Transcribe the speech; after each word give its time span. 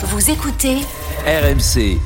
Vous 0.00 0.30
écoutez 0.30 0.76
RMC. 1.26 1.98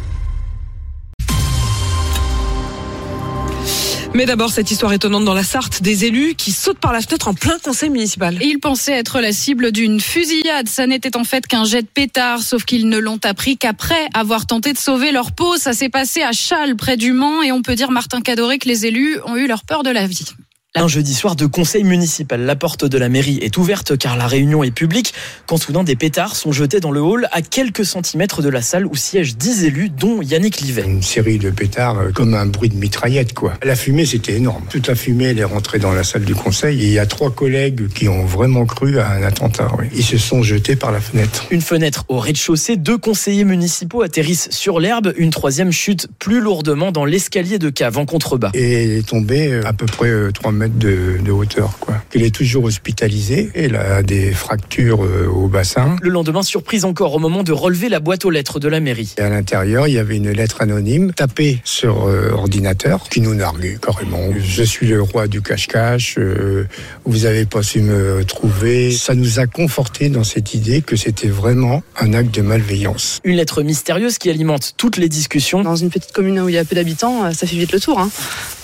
Mais 4.14 4.24
d'abord, 4.24 4.50
cette 4.50 4.70
histoire 4.70 4.94
étonnante 4.94 5.26
dans 5.26 5.34
la 5.34 5.42
Sarthe, 5.42 5.82
des 5.82 6.06
élus 6.06 6.34
qui 6.34 6.52
sautent 6.52 6.78
par 6.78 6.94
la 6.94 7.02
fenêtre 7.02 7.28
en 7.28 7.34
plein 7.34 7.58
conseil 7.58 7.90
municipal. 7.90 8.38
Ils 8.40 8.60
pensaient 8.60 8.94
être 8.94 9.20
la 9.20 9.32
cible 9.32 9.72
d'une 9.72 10.00
fusillade. 10.00 10.70
Ça 10.70 10.86
n'était 10.86 11.18
en 11.18 11.24
fait 11.24 11.46
qu'un 11.46 11.66
jet 11.66 11.82
de 11.82 11.86
pétard, 11.86 12.40
sauf 12.40 12.64
qu'ils 12.64 12.88
ne 12.88 12.96
l'ont 12.96 13.20
appris 13.24 13.58
qu'après 13.58 14.08
avoir 14.14 14.46
tenté 14.46 14.72
de 14.72 14.78
sauver 14.78 15.12
leur 15.12 15.32
peau. 15.32 15.58
Ça 15.58 15.74
s'est 15.74 15.90
passé 15.90 16.22
à 16.22 16.32
Châles, 16.32 16.76
près 16.76 16.96
du 16.96 17.12
Mans, 17.12 17.42
et 17.42 17.52
on 17.52 17.60
peut 17.60 17.74
dire, 17.74 17.90
Martin 17.90 18.22
Cadoré, 18.22 18.58
que 18.58 18.68
les 18.68 18.86
élus 18.86 19.18
ont 19.26 19.36
eu 19.36 19.46
leur 19.46 19.64
peur 19.64 19.82
de 19.82 19.90
la 19.90 20.06
vie. 20.06 20.32
Un 20.74 20.88
jeudi 20.88 21.12
soir 21.12 21.36
de 21.36 21.44
conseil 21.44 21.84
municipal, 21.84 22.40
la 22.40 22.56
porte 22.56 22.86
de 22.86 22.96
la 22.96 23.10
mairie 23.10 23.38
est 23.42 23.58
ouverte 23.58 23.98
car 23.98 24.16
la 24.16 24.26
réunion 24.26 24.64
est 24.64 24.70
publique 24.70 25.12
quand 25.44 25.58
soudain 25.58 25.84
des 25.84 25.96
pétards 25.96 26.34
sont 26.34 26.50
jetés 26.50 26.80
dans 26.80 26.90
le 26.90 27.02
hall 27.02 27.28
à 27.30 27.42
quelques 27.42 27.84
centimètres 27.84 28.40
de 28.40 28.48
la 28.48 28.62
salle 28.62 28.86
où 28.86 28.96
siègent 28.96 29.36
dix 29.36 29.64
élus 29.64 29.90
dont 29.90 30.22
Yannick 30.22 30.62
Livet. 30.62 30.84
Une 30.86 31.02
série 31.02 31.36
de 31.36 31.50
pétards 31.50 31.98
euh, 31.98 32.10
comme 32.10 32.32
un 32.32 32.46
bruit 32.46 32.70
de 32.70 32.76
mitraillette 32.76 33.34
quoi. 33.34 33.52
La 33.62 33.76
fumée 33.76 34.06
c'était 34.06 34.32
énorme. 34.32 34.62
Toute 34.70 34.86
la 34.86 34.94
fumée 34.94 35.24
elle 35.24 35.40
est 35.40 35.44
rentrée 35.44 35.78
dans 35.78 35.92
la 35.92 36.04
salle 36.04 36.24
du 36.24 36.34
conseil 36.34 36.82
et 36.82 36.86
il 36.86 36.92
y 36.94 36.98
a 36.98 37.04
trois 37.04 37.30
collègues 37.30 37.88
qui 37.88 38.08
ont 38.08 38.24
vraiment 38.24 38.64
cru 38.64 38.98
à 38.98 39.10
un 39.10 39.22
attentat. 39.24 39.68
oui. 39.78 39.88
Ils 39.94 40.02
se 40.02 40.16
sont 40.16 40.42
jetés 40.42 40.74
par 40.76 40.90
la 40.90 41.02
fenêtre. 41.02 41.44
Une 41.50 41.60
fenêtre 41.60 42.06
au 42.08 42.18
rez-de-chaussée, 42.18 42.76
deux 42.78 42.96
conseillers 42.96 43.44
municipaux 43.44 44.00
atterrissent 44.00 44.48
sur 44.50 44.80
l'herbe, 44.80 45.12
une 45.18 45.32
troisième 45.32 45.70
chute 45.70 46.08
plus 46.18 46.40
lourdement 46.40 46.92
dans 46.92 47.04
l'escalier 47.04 47.58
de 47.58 47.68
cave 47.68 47.98
en 47.98 48.06
contrebas. 48.06 48.52
Et 48.54 48.84
elle 48.84 48.90
est 48.92 49.06
tombée 49.06 49.48
euh, 49.52 49.66
à 49.66 49.74
peu 49.74 49.84
près 49.84 50.08
euh, 50.08 50.30
3 50.32 50.50
mètres 50.50 50.61
de, 50.68 51.18
de 51.24 51.30
hauteur 51.32 51.78
quoi. 51.80 51.94
Elle 52.14 52.22
est 52.22 52.34
toujours 52.34 52.64
hospitalisée. 52.64 53.50
Elle 53.54 53.76
a 53.76 54.02
des 54.02 54.32
fractures 54.32 55.04
euh, 55.04 55.26
au 55.26 55.48
bassin. 55.48 55.96
Le 56.02 56.10
lendemain, 56.10 56.42
surprise 56.42 56.84
encore 56.84 57.14
au 57.14 57.18
moment 57.18 57.42
de 57.42 57.52
relever 57.52 57.88
la 57.88 58.00
boîte 58.00 58.24
aux 58.24 58.30
lettres 58.30 58.60
de 58.60 58.68
la 58.68 58.80
mairie. 58.80 59.14
Et 59.18 59.22
à 59.22 59.30
l'intérieur, 59.30 59.88
il 59.88 59.94
y 59.94 59.98
avait 59.98 60.16
une 60.16 60.30
lettre 60.30 60.60
anonyme 60.60 61.12
tapée 61.12 61.60
sur 61.64 62.06
euh, 62.06 62.30
ordinateur 62.32 63.08
qui 63.08 63.20
nous 63.20 63.34
narguait 63.34 63.78
carrément. 63.80 64.28
Je 64.38 64.62
suis 64.62 64.86
le 64.86 65.00
roi 65.02 65.26
du 65.26 65.40
cache-cache, 65.40 66.16
euh, 66.18 66.66
vous 67.04 67.24
avez 67.26 67.46
pas 67.46 67.62
su 67.62 67.80
me 67.80 68.24
trouver. 68.24 68.92
Ça 68.92 69.14
nous 69.14 69.38
a 69.40 69.46
conforté 69.46 70.08
dans 70.08 70.24
cette 70.24 70.54
idée 70.54 70.82
que 70.82 70.96
c'était 70.96 71.28
vraiment 71.28 71.82
un 71.98 72.12
acte 72.12 72.34
de 72.34 72.42
malveillance. 72.42 73.20
Une 73.24 73.36
lettre 73.36 73.62
mystérieuse 73.62 74.18
qui 74.18 74.28
alimente 74.30 74.74
toutes 74.76 74.96
les 74.98 75.08
discussions. 75.08 75.62
Dans 75.62 75.76
une 75.76 75.90
petite 75.90 76.12
commune 76.12 76.40
où 76.40 76.48
il 76.48 76.54
y 76.54 76.58
a 76.58 76.64
peu 76.64 76.74
d'habitants, 76.74 77.32
ça 77.32 77.46
fait 77.46 77.56
vite 77.56 77.72
le 77.72 77.80
tour. 77.80 77.98
hein. 77.98 78.10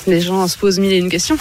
Les 0.06 0.20
gens 0.22 0.46
se 0.48 0.56
posent 0.56 0.78
mille 0.78 0.92
et 0.92 0.96
une 0.96 1.10
questions. 1.10 1.36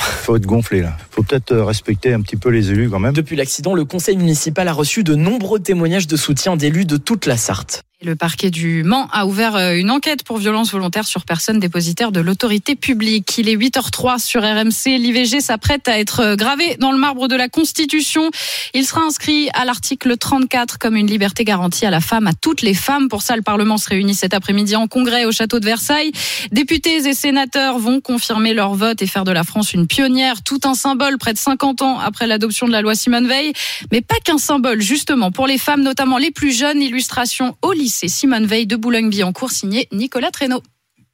Faut 1.11 1.23
peut-être 1.23 1.51
euh, 1.51 1.63
respecter 1.63 2.13
un 2.13 2.21
petit 2.21 2.37
peu 2.37 2.49
les 2.49 2.71
élus 2.71 2.89
quand 2.89 2.99
même. 2.99 3.13
Depuis 3.13 3.35
l'accident, 3.35 3.75
le 3.75 3.85
conseil 3.85 4.17
municipal 4.17 4.67
a 4.67 4.73
reçu 4.73 5.03
de 5.03 5.15
nombreux 5.15 5.59
témoignages 5.59 6.07
de 6.07 6.17
soutien 6.17 6.57
d'élus 6.57 6.85
de 6.85 6.97
toute 6.97 7.25
la 7.25 7.37
Sarthe. 7.37 7.83
Le 8.03 8.15
parquet 8.15 8.51
du 8.51 8.83
Mans 8.83 9.07
a 9.11 9.25
ouvert 9.25 9.55
euh, 9.55 9.73
une 9.73 9.89
enquête 9.89 10.21
pour 10.21 10.37
violence 10.37 10.71
volontaire 10.71 11.07
sur 11.07 11.25
personne 11.25 11.59
dépositaire 11.59 12.11
de 12.11 12.19
l'autorité 12.19 12.75
publique. 12.75 13.39
Il 13.39 13.49
est 13.49 13.55
8h03 13.55 14.19
sur 14.19 14.43
RMC. 14.43 14.99
L'IVG 14.99 15.41
s'apprête 15.41 15.87
à 15.87 15.97
être 15.97 16.19
euh, 16.19 16.35
gravé 16.35 16.75
dans 16.79 16.91
le 16.91 16.99
marbre 16.99 17.27
de 17.27 17.35
la 17.35 17.49
Constitution. 17.49 18.29
Il 18.75 18.85
sera 18.85 19.01
inscrit 19.01 19.49
à 19.55 19.65
l'article 19.65 20.15
34 20.15 20.77
comme 20.77 20.95
une 20.95 21.07
liberté 21.07 21.43
garantie 21.43 21.87
à 21.87 21.89
la 21.89 21.99
femme, 21.99 22.27
à 22.27 22.33
toutes 22.33 22.61
les 22.61 22.75
femmes. 22.75 23.09
Pour 23.09 23.23
ça, 23.23 23.35
le 23.35 23.41
Parlement 23.41 23.77
se 23.77 23.89
réunit 23.89 24.13
cet 24.13 24.35
après-midi 24.35 24.75
en 24.75 24.85
congrès 24.85 25.25
au 25.25 25.31
château 25.31 25.59
de 25.59 25.65
Versailles. 25.65 26.11
Députés 26.51 26.97
et 26.97 27.13
sénateurs 27.15 27.79
vont 27.79 27.99
confirmer 27.99 28.53
leur 28.53 28.75
vote 28.75 29.01
et 29.01 29.07
faire 29.07 29.23
de 29.23 29.31
la 29.31 29.43
France 29.43 29.73
une 29.73 29.87
pionnière, 29.87 30.43
tout 30.43 30.59
un 30.65 30.75
symbole 30.75 31.17
près 31.17 31.33
de 31.33 31.39
50 31.39 31.81
ans 31.81 31.97
après 31.97 32.27
l'adoption 32.27 32.67
de 32.67 32.73
la 32.73 32.83
loi 32.83 32.93
Simone 32.93 33.27
Veil. 33.27 33.53
Mais 33.91 34.01
pas 34.01 34.19
qu'un 34.23 34.37
symbole, 34.37 34.81
justement, 34.81 35.31
pour 35.31 35.47
les 35.47 35.57
femmes, 35.57 35.81
notamment 35.81 36.19
les 36.19 36.29
plus 36.29 36.55
jeunes. 36.55 36.79
Illustration 36.79 37.57
au 37.63 37.73
lycée 37.87 38.09
Simone 38.09 38.45
Veil 38.45 38.67
de 38.67 38.75
Boulogne-Billancourt, 38.75 39.49
signé 39.49 39.87
Nicolas 39.93 40.29
Traîneau. 40.29 40.61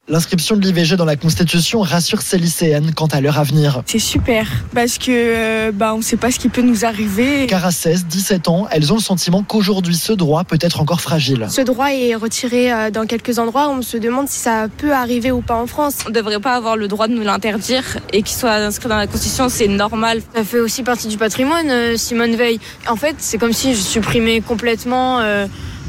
L'inscription 0.08 0.56
de 0.56 0.60
l'IVG 0.60 0.96
dans 0.96 1.04
la 1.04 1.14
Constitution 1.14 1.80
rassure 1.82 2.20
ces 2.20 2.36
lycéennes 2.36 2.92
quant 2.94 3.06
à 3.06 3.20
leur 3.20 3.38
avenir. 3.38 3.82
C'est 3.86 4.00
super 4.00 4.46
parce 4.74 4.98
que 4.98 5.06
euh, 5.10 5.72
bah 5.72 5.94
on 5.94 6.02
sait 6.02 6.16
pas 6.16 6.32
ce 6.32 6.40
qui 6.40 6.48
peut 6.48 6.62
nous 6.62 6.84
arriver. 6.84 7.46
Car 7.46 7.64
à 7.64 7.70
16, 7.70 8.06
17 8.06 8.48
ans, 8.48 8.66
elles 8.72 8.92
ont 8.92 8.96
le 8.96 9.00
sentiment 9.00 9.44
qu'aujourd'hui 9.44 9.94
ce 9.94 10.12
droit 10.12 10.42
peut 10.42 10.58
être 10.60 10.80
encore 10.80 11.00
fragile. 11.00 11.46
Ce 11.48 11.60
droit 11.60 11.92
est 11.92 12.16
retiré 12.16 12.72
euh, 12.72 12.90
dans 12.90 13.06
quelques 13.06 13.38
endroits. 13.38 13.70
On 13.70 13.82
se 13.82 13.96
demande 13.96 14.28
si 14.28 14.40
ça 14.40 14.66
peut 14.76 14.92
arriver 14.92 15.30
ou 15.30 15.42
pas 15.42 15.56
en 15.56 15.68
France. 15.68 15.98
On 16.06 16.08
ne 16.08 16.14
devrait 16.14 16.40
pas 16.40 16.56
avoir 16.56 16.76
le 16.76 16.88
droit 16.88 17.06
de 17.06 17.14
nous 17.14 17.22
l'interdire 17.22 17.84
et 18.12 18.22
qu'il 18.22 18.36
soit 18.36 18.56
inscrit 18.56 18.88
dans 18.88 18.96
la 18.96 19.06
Constitution, 19.06 19.48
c'est 19.48 19.68
normal. 19.68 20.22
Ça 20.34 20.42
fait 20.42 20.60
aussi 20.60 20.82
partie 20.82 21.06
du 21.06 21.16
patrimoine, 21.18 21.70
euh, 21.70 21.96
Simone 21.96 22.34
Veil. 22.34 22.58
En 22.88 22.96
fait, 22.96 23.14
c'est 23.20 23.38
comme 23.38 23.52
si 23.52 23.74
je 23.74 23.80
supprimais 23.80 24.40
complètement 24.40 25.20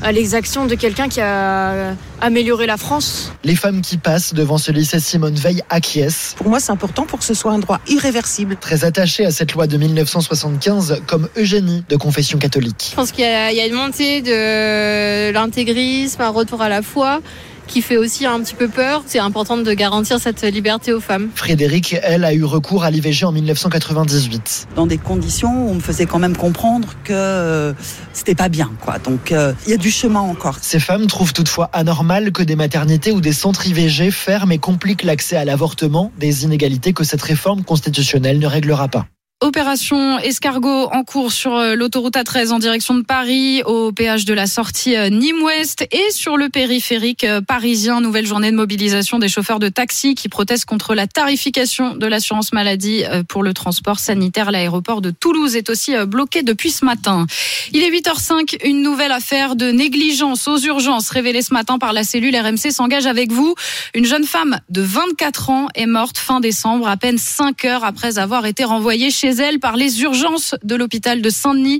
euh, 0.06 0.12
l'exaction 0.12 0.66
de 0.66 0.76
quelqu'un 0.76 1.10
qui 1.10 1.22
a 1.22 1.96
amélioré 2.22 2.66
la 2.66 2.78
France. 2.78 3.32
Les 3.44 3.56
femmes 3.56 3.82
qui 3.82 3.98
passent 3.98 4.34
devant 4.34 4.58
ce 4.58 4.72
lycée 4.72 5.00
Simone 5.00 5.36
Veil 5.36 5.62
acquiescent. 5.70 6.36
Pour 6.38 6.50
moi, 6.50 6.60
c'est 6.60 6.72
important 6.72 7.06
pour 7.06 7.20
que 7.20 7.26
ce 7.26 7.34
soit 7.34 7.52
un 7.52 7.60
droit 7.60 7.80
irréversible. 7.88 8.58
Très 8.60 8.86
attachées 8.86 9.26
à 9.26 9.32
cette 9.32 9.54
loi 9.54 9.68
de 9.68 9.78
1975, 9.78 11.02
comme 11.08 11.28
Eugénie, 11.38 11.84
de 11.90 11.96
confession 11.96 12.38
catholique. 12.38 12.88
Je 12.92 12.96
pense 12.96 13.12
qu'il 13.12 13.26
y 13.26 13.28
a 13.28 13.66
une 13.66 13.74
montée 13.74 14.22
de 14.22 15.32
l'intégrisme, 15.32 16.22
un 16.22 16.30
retour 16.30 16.62
à 16.62 16.70
la 16.70 16.82
foi 16.82 17.22
qui 17.68 17.82
fait 17.82 17.98
aussi 17.98 18.26
un 18.26 18.40
petit 18.42 18.56
peu 18.56 18.68
peur. 18.68 19.04
C'est 19.06 19.20
important 19.20 19.58
de 19.58 19.74
garantir 19.74 20.20
cette 20.20 20.44
liberté 20.44 20.94
aux 20.94 21.00
femmes. 21.00 21.30
Frédéric, 21.36 21.96
elle, 22.04 22.24
a 22.24 22.34
eu 22.34 22.44
recours 22.44 22.84
à 22.84 22.92
l'IVG 22.92 23.26
en 23.26 23.32
1998. 23.32 24.68
Dans 24.76 24.88
des 24.88 24.98
conditions 24.98 25.66
où 25.66 25.72
on 25.72 25.76
me 25.76 25.80
faisait 25.80 26.06
quand 26.06 26.20
même 26.20 26.38
comprendre 26.38 26.90
que 27.04 27.14
euh, 27.14 27.74
c'était 28.14 28.36
pas 28.36 28.50
bien, 28.50 28.72
quoi. 28.82 29.00
Donc, 29.00 29.32
euh, 29.32 29.54
il 29.66 29.72
y 29.72 29.74
a 29.74 29.78
du 29.78 29.92
chemin 29.92 30.22
encore. 30.22 30.58
Ces 30.62 30.80
femmes 30.80 31.08
trouvent 31.08 31.34
toutefois 31.34 31.70
anormal 31.74 32.32
que 32.32 32.44
des 32.44 32.56
maternités 32.56 33.12
ou 33.12 33.22
des 33.22 33.34
centres 33.34 33.68
IVG 33.68 34.12
ferment 34.12 34.52
et 34.52 34.60
compliquent 34.60 35.04
l'accès 35.04 35.36
à 35.36 35.46
l'avortement, 35.46 36.12
des 36.20 36.44
inégalités 36.44 36.94
que 36.94 37.04
cette 37.04 37.22
réforme 37.22 37.64
constitutionnelle 37.64 38.40
ne 38.40 38.48
réglera 38.48 38.88
pas. 38.88 39.08
Opération 39.46 40.18
escargot 40.18 40.90
en 40.92 41.04
cours 41.04 41.32
sur 41.32 41.56
euh, 41.56 41.76
l'autoroute 41.76 42.16
A13 42.16 42.50
en 42.50 42.58
direction 42.58 42.96
de 42.96 43.04
Paris, 43.04 43.62
au 43.68 43.92
péage 43.92 44.26
de 44.26 44.34
la 44.34 44.48
sortie 44.48 44.96
euh, 44.96 45.10
Nîmes-Ouest 45.10 45.88
et 45.92 46.10
sur 46.10 46.36
le 46.36 46.50
périphérique 46.50 47.24
euh, 47.24 47.42
parisien. 47.42 48.02
Nouvelle 48.02 48.26
journée 48.26 48.50
de 48.50 48.56
mobilisation 48.56 49.20
des 49.20 49.28
chauffeurs 49.28 49.60
de 49.60 49.70
taxi 49.70 50.16
qui 50.16 50.30
protestent 50.30 50.66
contre 50.66 50.96
la 50.96 51.06
tarification 51.06 51.96
de 51.96 52.08
l'assurance 52.08 52.54
maladie 52.54 53.04
pour 53.30 53.44
le 53.44 53.54
transport 53.54 54.00
sanitaire. 54.00 54.50
L'aéroport 54.50 55.02
de 55.02 55.12
Toulouse 55.12 55.56
est 55.56 55.70
aussi 55.70 55.94
bloqué 56.08 56.42
depuis 56.42 56.72
ce 56.72 56.84
matin. 56.84 57.28
Il 57.72 57.84
est 57.84 57.92
8h05, 57.92 58.66
une 58.66 58.82
nouvelle 58.82 59.12
affaire 59.12 59.56
de 59.56 59.70
négligence 59.70 60.48
aux 60.48 60.58
urgences 60.58 61.10
révélée 61.10 61.44
ce 61.44 61.54
matin 61.54 61.78
par 61.78 61.94
la 61.94 62.04
cellule 62.04 62.36
RMC 62.36 62.72
s'engage 62.72 63.06
avec 63.06 63.32
vous. 63.32 63.54
Une 63.94 64.06
jeune 64.06 64.26
femme 64.26 64.60
de 64.70 64.82
24 64.82 65.50
ans 65.52 65.68
est 65.76 65.86
morte 65.86 66.18
fin 66.18 66.40
décembre, 66.40 66.88
à 66.88 66.98
peine 66.98 67.20
5 67.20 67.64
heures 67.66 67.84
après 67.84 68.18
avoir 68.18 68.48
été 68.48 68.64
renvoyée 68.64 69.12
chez 69.12 69.35
elle 69.40 69.60
par 69.60 69.76
les 69.76 70.02
urgences 70.02 70.56
de 70.64 70.76
l'hôpital 70.76 71.22
de 71.22 71.30
Saint-Denis. 71.30 71.80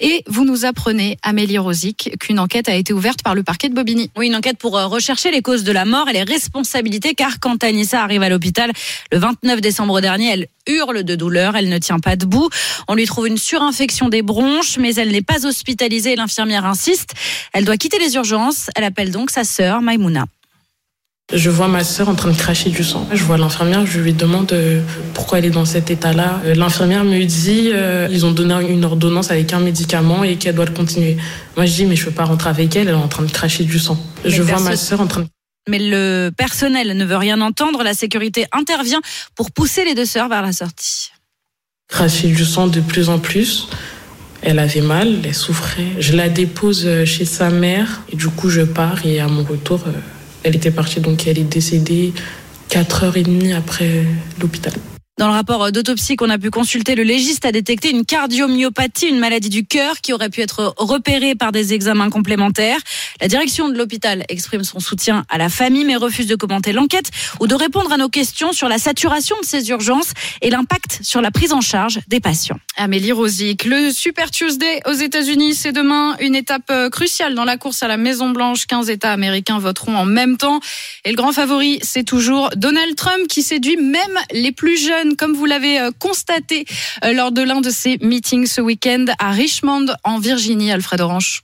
Et 0.00 0.22
vous 0.26 0.44
nous 0.44 0.64
apprenez, 0.64 1.16
Amélie 1.22 1.58
Rosic, 1.58 2.10
qu'une 2.20 2.38
enquête 2.38 2.68
a 2.68 2.74
été 2.74 2.92
ouverte 2.92 3.22
par 3.22 3.34
le 3.34 3.42
parquet 3.42 3.68
de 3.68 3.74
Bobigny. 3.74 4.10
Oui, 4.16 4.26
une 4.26 4.36
enquête 4.36 4.58
pour 4.58 4.76
euh, 4.76 4.86
rechercher 4.86 5.30
les 5.30 5.42
causes 5.42 5.64
de 5.64 5.72
la 5.72 5.84
mort 5.84 6.08
et 6.08 6.12
les 6.12 6.22
responsabilités, 6.22 7.14
car 7.14 7.40
quand 7.40 7.62
Anissa 7.64 8.02
arrive 8.02 8.22
à 8.22 8.28
l'hôpital 8.28 8.72
le 9.12 9.18
29 9.18 9.60
décembre 9.60 10.00
dernier, 10.00 10.30
elle 10.30 10.46
hurle 10.66 11.02
de 11.02 11.14
douleur, 11.14 11.56
elle 11.56 11.68
ne 11.68 11.78
tient 11.78 11.98
pas 11.98 12.16
debout. 12.16 12.48
On 12.88 12.94
lui 12.94 13.06
trouve 13.06 13.26
une 13.26 13.38
surinfection 13.38 14.08
des 14.08 14.22
bronches, 14.22 14.78
mais 14.78 14.94
elle 14.94 15.10
n'est 15.10 15.22
pas 15.22 15.46
hospitalisée. 15.46 16.16
L'infirmière 16.16 16.66
insiste. 16.66 17.14
Elle 17.52 17.64
doit 17.64 17.76
quitter 17.76 17.98
les 17.98 18.14
urgences. 18.14 18.70
Elle 18.74 18.84
appelle 18.84 19.10
donc 19.10 19.30
sa 19.30 19.44
sœur, 19.44 19.82
Maimouna. 19.82 20.26
Je 21.32 21.48
vois 21.48 21.68
ma 21.68 21.82
sœur 21.84 22.10
en 22.10 22.14
train 22.14 22.30
de 22.30 22.36
cracher 22.36 22.68
du 22.68 22.84
sang. 22.84 23.08
Je 23.10 23.24
vois 23.24 23.38
l'infirmière, 23.38 23.86
je 23.86 23.98
lui 23.98 24.12
demande 24.12 24.52
euh, 24.52 24.82
pourquoi 25.14 25.38
elle 25.38 25.46
est 25.46 25.50
dans 25.50 25.64
cet 25.64 25.90
état-là. 25.90 26.42
Euh, 26.44 26.54
L'infirmière 26.54 27.02
me 27.02 27.24
dit 27.24 27.70
euh, 27.72 28.06
ils 28.10 28.26
ont 28.26 28.30
donné 28.32 28.54
une 28.70 28.84
ordonnance 28.84 29.30
avec 29.30 29.52
un 29.54 29.60
médicament 29.60 30.22
et 30.22 30.36
qu'elle 30.36 30.54
doit 30.54 30.66
le 30.66 30.72
continuer. 30.72 31.16
Moi 31.56 31.64
je 31.64 31.72
dis 31.72 31.86
mais 31.86 31.96
je 31.96 32.04
peux 32.04 32.10
pas 32.10 32.24
rentrer 32.26 32.50
avec 32.50 32.76
elle, 32.76 32.88
elle 32.88 32.94
est 32.94 32.98
en 32.98 33.08
train 33.08 33.22
de 33.24 33.30
cracher 33.30 33.64
du 33.64 33.78
sang. 33.78 33.98
Mais 34.22 34.30
je 34.30 34.42
vois 34.42 34.60
ma 34.60 34.76
sœur 34.76 35.00
en 35.00 35.06
train 35.06 35.22
de 35.22 35.26
Mais 35.70 35.78
le 35.78 36.30
personnel 36.36 36.94
ne 36.94 37.04
veut 37.06 37.16
rien 37.16 37.40
entendre. 37.40 37.82
La 37.82 37.94
sécurité 37.94 38.44
intervient 38.52 39.00
pour 39.34 39.50
pousser 39.50 39.84
les 39.86 39.94
deux 39.94 40.04
sœurs 40.04 40.28
vers 40.28 40.42
la 40.42 40.52
sortie. 40.52 41.10
cracher 41.88 42.28
du 42.28 42.44
sang 42.44 42.66
de 42.66 42.80
plus 42.80 43.08
en 43.08 43.18
plus. 43.18 43.68
Elle 44.42 44.58
avait 44.58 44.82
mal, 44.82 45.20
elle 45.24 45.34
souffrait. 45.34 45.86
Je 45.98 46.12
la 46.14 46.28
dépose 46.28 46.82
euh, 46.84 47.06
chez 47.06 47.24
sa 47.24 47.48
mère 47.48 48.02
et 48.12 48.16
du 48.16 48.28
coup 48.28 48.50
je 48.50 48.60
pars 48.60 49.06
et 49.06 49.18
à 49.20 49.26
mon 49.26 49.42
retour, 49.42 49.80
elle 50.44 50.54
était 50.54 50.70
partie 50.70 51.00
donc 51.00 51.26
elle 51.26 51.38
est 51.38 51.42
décédée 51.42 52.12
4 52.68 53.04
heures 53.04 53.16
et 53.16 53.22
demie 53.22 53.52
après 53.52 54.04
l'hôpital. 54.40 54.74
Dans 55.16 55.28
le 55.28 55.32
rapport 55.32 55.70
d'autopsie 55.70 56.16
qu'on 56.16 56.28
a 56.28 56.38
pu 56.38 56.50
consulter, 56.50 56.96
le 56.96 57.04
légiste 57.04 57.44
a 57.44 57.52
détecté 57.52 57.90
une 57.90 58.04
cardiomyopathie, 58.04 59.06
une 59.06 59.20
maladie 59.20 59.48
du 59.48 59.64
cœur 59.64 60.00
qui 60.00 60.12
aurait 60.12 60.28
pu 60.28 60.40
être 60.40 60.74
repérée 60.76 61.36
par 61.36 61.52
des 61.52 61.72
examens 61.72 62.10
complémentaires. 62.10 62.80
La 63.20 63.28
direction 63.28 63.68
de 63.68 63.78
l'hôpital 63.78 64.24
exprime 64.28 64.64
son 64.64 64.80
soutien 64.80 65.24
à 65.28 65.38
la 65.38 65.48
famille 65.48 65.84
mais 65.84 65.94
refuse 65.94 66.26
de 66.26 66.34
commenter 66.34 66.72
l'enquête 66.72 67.12
ou 67.38 67.46
de 67.46 67.54
répondre 67.54 67.92
à 67.92 67.96
nos 67.96 68.08
questions 68.08 68.52
sur 68.52 68.68
la 68.68 68.78
saturation 68.78 69.36
de 69.40 69.46
ces 69.46 69.68
urgences 69.68 70.14
et 70.42 70.50
l'impact 70.50 70.98
sur 71.02 71.20
la 71.20 71.30
prise 71.30 71.52
en 71.52 71.60
charge 71.60 72.00
des 72.08 72.18
patients. 72.18 72.58
Amélie 72.76 73.12
Rosic, 73.12 73.66
le 73.66 73.92
Super 73.92 74.32
Tuesday 74.32 74.80
aux 74.84 74.94
États-Unis, 74.94 75.54
c'est 75.54 75.70
demain 75.70 76.16
une 76.18 76.34
étape 76.34 76.70
euh, 76.70 76.90
cruciale 76.90 77.36
dans 77.36 77.44
la 77.44 77.56
course 77.56 77.84
à 77.84 77.88
la 77.88 77.96
Maison 77.96 78.30
Blanche. 78.30 78.66
15 78.66 78.90
États 78.90 79.12
américains 79.12 79.60
voteront 79.60 79.96
en 79.96 80.06
même 80.06 80.38
temps. 80.38 80.58
Et 81.04 81.10
le 81.10 81.16
grand 81.16 81.32
favori, 81.32 81.78
c'est 81.82 82.02
toujours 82.02 82.50
Donald 82.56 82.96
Trump 82.96 83.28
qui 83.28 83.42
séduit 83.42 83.76
même 83.76 84.18
les 84.32 84.50
plus 84.50 84.76
jeunes, 84.76 85.03
comme 85.18 85.34
vous 85.34 85.46
l'avez 85.46 85.78
euh, 85.80 85.90
constaté 85.98 86.64
euh, 87.04 87.12
lors 87.12 87.32
de 87.32 87.42
l'un 87.42 87.60
de 87.60 87.70
ses 87.70 87.98
meetings 87.98 88.46
ce 88.46 88.60
week-end 88.60 89.06
à 89.18 89.30
Richmond, 89.30 89.86
en 90.04 90.18
Virginie, 90.18 90.72
Alfred 90.72 91.00
Orange. 91.00 91.42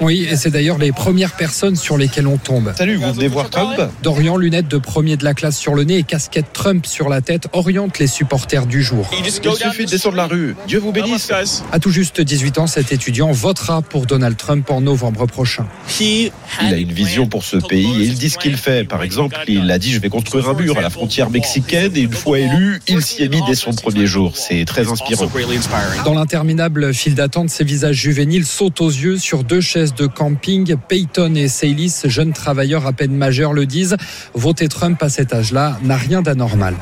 Oui, 0.00 0.26
et 0.28 0.36
c'est 0.36 0.50
d'ailleurs 0.50 0.78
les 0.78 0.90
premières 0.90 1.36
personnes 1.36 1.76
sur 1.76 1.96
lesquelles 1.96 2.26
on 2.26 2.36
tombe. 2.36 2.72
Salut, 2.76 2.96
vous 2.96 3.12
venez 3.12 3.28
voir 3.28 3.48
Trump 3.48 3.80
Dorian, 4.02 4.36
lunettes 4.36 4.68
de 4.68 4.78
premier 4.78 5.16
de 5.16 5.24
la 5.24 5.34
classe 5.34 5.56
sur 5.56 5.74
le 5.74 5.84
nez 5.84 5.98
et 5.98 6.02
casquette 6.02 6.46
Trump 6.52 6.84
sur 6.84 7.08
la 7.08 7.20
tête, 7.20 7.46
oriente 7.52 7.98
les 7.98 8.08
supporters 8.08 8.66
du 8.66 8.82
jour. 8.82 9.08
Il 9.16 9.30
suffit 9.30 9.84
de 9.84 9.90
descendre 9.90 10.16
la 10.16 10.26
rue. 10.26 10.56
Dieu 10.66 10.80
vous 10.80 10.92
bénisse. 10.92 11.32
À 11.70 11.78
tout 11.78 11.90
juste 11.90 12.20
18 12.20 12.58
ans, 12.58 12.66
cet 12.66 12.92
étudiant 12.92 13.30
votera 13.30 13.82
pour 13.82 14.06
Donald 14.06 14.36
Trump 14.36 14.68
en 14.70 14.80
novembre 14.80 15.26
prochain. 15.26 15.66
Il 16.00 16.32
a 16.60 16.76
une 16.76 16.92
vision 16.92 17.26
pour 17.26 17.44
ce 17.44 17.56
pays 17.56 18.02
et 18.02 18.04
il 18.04 18.14
dit 18.14 18.30
ce 18.30 18.38
qu'il 18.38 18.56
fait. 18.56 18.84
Par 18.84 19.02
exemple, 19.02 19.36
il 19.46 19.70
a 19.70 19.78
dit 19.78 19.92
je 19.92 20.00
vais 20.00 20.08
construire 20.08 20.48
un 20.48 20.54
mur 20.54 20.76
à 20.76 20.82
la 20.82 20.90
frontière 20.90 21.30
mexicaine 21.30 21.92
et 21.94 22.00
une 22.00 22.12
fois 22.12 22.40
élu, 22.40 22.80
il 22.88 23.02
s'y 23.02 23.22
est 23.22 23.28
mis 23.28 23.42
dès 23.46 23.54
son 23.54 23.72
premier 23.72 24.06
jour. 24.06 24.36
C'est 24.36 24.64
très 24.64 24.90
inspirant. 24.90 25.30
Dans 26.04 26.14
l'interminable 26.14 26.92
file 26.92 27.14
d'attente, 27.14 27.50
ces 27.50 27.64
visages 27.64 27.96
juvéniles 27.96 28.46
sautent 28.46 28.80
aux 28.80 28.90
yeux 28.90 29.18
sur 29.18 29.44
deux 29.44 29.60
chaises 29.60 29.83
de 29.92 30.06
camping. 30.06 30.76
Peyton 30.88 31.34
et 31.34 31.48
Saylis, 31.48 31.92
jeunes 32.04 32.32
travailleurs 32.32 32.86
à 32.86 32.92
peine 32.92 33.14
majeurs, 33.14 33.52
le 33.52 33.66
disent. 33.66 33.96
Voter 34.34 34.68
Trump 34.68 35.02
à 35.02 35.08
cet 35.08 35.34
âge-là 35.34 35.78
n'a 35.82 35.96
rien 35.96 36.22
d'anormal. 36.22 36.74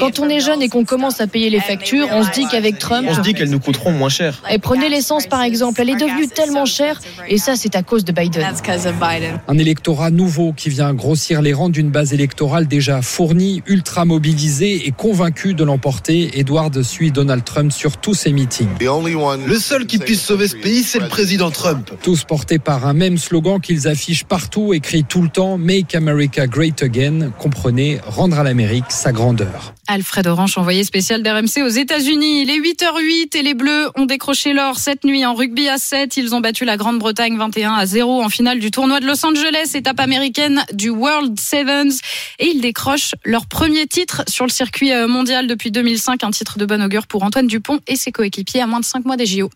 Quand 0.00 0.18
on 0.18 0.28
est 0.28 0.40
jeune 0.40 0.60
et 0.60 0.68
qu'on 0.68 0.84
commence 0.84 1.20
à 1.20 1.26
payer 1.26 1.50
les 1.50 1.60
factures, 1.60 2.08
on 2.12 2.22
se 2.22 2.30
dit 2.32 2.46
qu'avec 2.50 2.78
Trump. 2.78 3.06
On 3.10 3.14
se 3.14 3.20
dit 3.20 3.34
qu'elles 3.34 3.50
nous 3.50 3.60
coûteront 3.60 3.92
moins 3.92 4.08
cher. 4.08 4.42
Et 4.50 4.58
prenez 4.58 4.88
l'essence 4.88 5.26
par 5.26 5.42
exemple, 5.42 5.80
elle 5.80 5.90
est 5.90 5.96
devenue 5.96 6.28
tellement 6.28 6.66
chère 6.66 7.00
et 7.28 7.38
ça 7.38 7.56
c'est 7.56 7.76
à 7.76 7.82
cause 7.82 8.04
de 8.04 8.12
Biden. 8.12 8.44
Un 9.48 9.58
électorat 9.58 10.10
nouveau 10.10 10.52
qui 10.52 10.68
vient 10.68 10.92
grossir 10.92 11.42
les 11.42 11.52
rangs 11.52 11.68
d'une 11.68 11.90
base 11.90 12.12
électorale 12.12 12.66
déjà 12.66 13.02
fournie, 13.02 13.62
ultra 13.66 14.04
mobilisée 14.04 14.86
et 14.86 14.90
convaincue 14.90 15.54
de 15.54 15.64
l'emporter. 15.64 16.38
Edward 16.38 16.82
suit 16.82 17.12
Donald 17.12 17.44
Trump 17.44 17.72
sur 17.72 17.96
tous 17.96 18.14
ses 18.14 18.32
meetings. 18.32 18.68
Le 18.80 19.58
seul 19.58 19.86
qui 19.86 19.98
puisse 19.98 20.22
sauver 20.22 20.48
ce 20.48 20.56
pays, 20.56 20.82
c'est 20.82 20.98
le 20.98 21.08
président 21.08 21.50
Trump. 21.50 21.90
Tous 22.02 22.24
portés 22.24 22.58
par 22.58 22.86
un 22.86 22.92
même 22.92 23.18
slogan 23.18 23.60
qu'ils 23.60 23.88
affichent 23.88 24.24
partout, 24.24 24.74
écrit 24.74 25.04
tout 25.04 25.22
le 25.22 25.28
temps 25.28 25.58
Make 25.58 25.94
America 25.94 26.46
Great 26.46 26.82
Again. 26.82 27.30
Comprenez, 27.38 28.00
rendre 28.06 28.38
à 28.38 28.42
l'Amérique 28.42 28.86
sa 28.88 29.12
grandeur. 29.12 29.74
Alfred 29.86 30.26
Orange, 30.26 30.56
envoyé 30.56 30.82
spécial 30.84 31.22
d'RMC 31.22 31.62
aux 31.62 31.68
États-Unis. 31.68 32.44
Les 32.44 32.58
8h08 32.58 33.36
et 33.36 33.42
les 33.42 33.54
Bleus 33.54 33.90
ont 33.96 34.06
décroché 34.06 34.52
l'or 34.52 34.78
cette 34.78 35.04
nuit 35.04 35.24
en 35.26 35.34
rugby 35.34 35.68
à 35.68 35.78
7. 35.78 36.16
Ils 36.16 36.34
ont 36.34 36.40
battu 36.40 36.64
la 36.64 36.76
Grande-Bretagne 36.76 37.36
21 37.36 37.74
à 37.74 37.86
0 37.86 38.22
en 38.22 38.28
finale 38.28 38.60
du 38.60 38.70
tournoi 38.70 39.00
de 39.00 39.06
Los 39.06 39.24
Angeles, 39.24 39.72
étape 39.74 40.00
américaine 40.00 40.64
du 40.72 40.90
World 40.90 41.38
Sevens. 41.38 42.00
Et 42.38 42.48
ils 42.48 42.60
décrochent 42.60 43.14
leur 43.24 43.46
premier 43.46 43.86
titre 43.86 44.24
sur 44.28 44.46
le 44.46 44.50
circuit 44.50 44.92
euh, 44.92 45.06
mondial 45.06 45.46
depuis 45.46 45.70
2005. 45.70 46.24
Un 46.24 46.30
titre 46.30 46.58
de 46.58 46.66
bon 46.66 46.82
augure 46.82 47.06
pour 47.06 47.22
Antoine 47.22 47.46
Dupont 47.46 47.80
et 47.86 47.96
ses 47.96 48.12
coéquipiers 48.12 48.62
à 48.62 48.66
moins 48.66 48.80
de 48.80 48.84
5 48.84 49.04
mois 49.04 49.16
des 49.16 49.26
JO. 49.26 49.50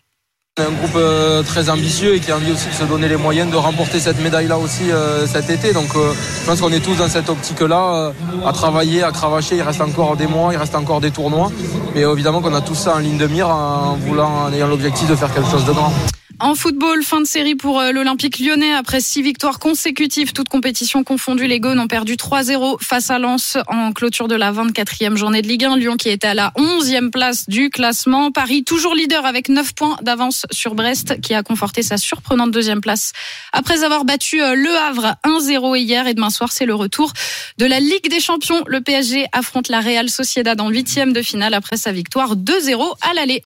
Un 0.59 0.73
groupe 0.73 0.97
euh, 0.97 1.45
très 1.45 1.71
ambitieux 1.71 2.17
et 2.17 2.21
qui 2.21 2.33
a 2.33 2.37
envie 2.37 2.51
aussi 2.51 2.69
de 2.69 2.75
se 2.75 2.83
donner 2.83 3.07
les 3.09 3.17
moyens 3.17 3.49
de 3.49 3.57
remporter 3.57 4.01
cette 4.01 4.21
médaille-là 4.21 4.59
aussi 4.59 4.91
euh, 4.91 5.25
cet 5.25 5.51
été. 5.51 5.73
Donc 5.73 5.95
euh, 5.95 6.13
je 6.41 6.47
pense 6.47 6.61
qu'on 6.61 6.73
est 6.73 6.81
tous 6.81 6.97
dans 6.97 7.09
cette 7.09 7.29
optique-là, 7.29 8.13
à 8.45 8.53
travailler, 8.53 9.05
à 9.05 9.13
cravacher. 9.13 9.57
Il 9.57 9.63
reste 9.63 9.81
encore 9.81 10.17
des 10.17 10.27
mois, 10.27 10.53
il 10.53 10.57
reste 10.57 10.75
encore 10.75 11.01
des 11.01 11.13
tournois. 11.13 11.53
Mais 11.95 12.01
évidemment 12.01 12.41
qu'on 12.41 12.55
a 12.55 12.61
tout 12.61 12.75
ça 12.75 12.97
en 12.97 12.99
ligne 12.99 13.19
de 13.19 13.27
mire 13.29 13.49
en 13.49 13.95
voulant, 13.95 14.47
en 14.47 14.53
ayant 14.53 14.67
l'objectif 14.67 15.09
de 15.09 15.15
faire 15.15 15.33
quelque 15.33 15.51
chose 15.51 15.65
de 15.65 15.73
grand. 15.73 15.93
En 16.41 16.55
football, 16.55 17.03
fin 17.03 17.21
de 17.21 17.27
série 17.27 17.57
pour 17.57 17.81
euh, 17.81 17.91
l'Olympique 17.91 18.39
lyonnais. 18.39 18.73
Après 18.73 19.01
six 19.01 19.23
victoires 19.23 19.59
consécutives, 19.59 20.33
toutes 20.33 20.49
compétitions 20.49 21.03
confondues, 21.03 21.49
les 21.49 21.59
Gaunes 21.59 21.81
ont 21.81 21.89
perdu 21.89 22.15
3-0 22.15 22.81
face 22.81 23.11
à 23.11 23.19
Lens 23.19 23.59
en 23.67 23.91
clôture 23.93 24.29
de 24.29 24.37
la 24.37 24.53
24e 24.53 25.17
journée 25.17 25.43
de 25.43 25.49
Ligue 25.49 25.65
1. 25.65 25.77
Lyon 25.77 25.97
qui 25.97 26.11
était 26.11 26.29
à 26.29 26.35
la 26.35 26.53
11e 26.57 27.11
place 27.11 27.49
du 27.49 27.71
classement. 27.71 28.31
Paris 28.31 28.63
toujours 28.63 28.95
leader 28.95 29.27
avec 29.27 29.49
9 29.49 29.75
points 29.75 29.97
d'avance 30.01 30.47
sur 30.53 30.77
Brest 30.77 31.21
qui 31.21 31.35
a 31.35 31.43
conforté 31.43 31.83
sa 31.83 31.97
surprenante 31.97 32.53
deuxième 32.53 32.81
place 32.81 33.11
après 33.53 33.83
avoir 33.83 34.05
battu 34.05 34.41
euh, 34.41 34.55
Le 34.55 34.77
Havre 34.77 35.17
1-0 35.25 35.77
hier. 35.77 36.07
Et 36.07 36.15
demain 36.15 36.31
soir, 36.31 36.53
c'est 36.53 36.67
le 36.67 36.75
retour 36.77 37.13
de 37.59 37.67
la 37.67 37.81
Ligue 37.81 38.09
des 38.09 38.21
Champions. 38.21 38.63
Le 38.69 38.81
PSG 38.81 39.27
affronte 39.33 39.69
la 39.69 39.81
Real 39.81 40.09
Sociedad 40.09 40.61
en 40.61 40.69
huitième 40.69 41.13
de 41.13 41.21
finale 41.21 41.55
après 41.55 41.77
sa 41.77 41.91
victoire 41.91 42.37
2-0 42.37 42.95
à 43.11 43.15
l'aller. 43.15 43.37